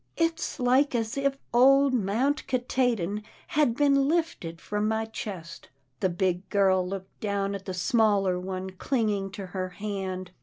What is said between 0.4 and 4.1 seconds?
like as if old Mount Katahdin had been